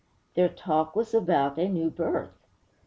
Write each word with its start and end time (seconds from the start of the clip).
'_Their 0.35 0.49
talk 0.55 0.95
was 0.95 1.13
about 1.13 1.59
a 1.59 1.69
new 1.69 1.91
birth! 1.91 2.47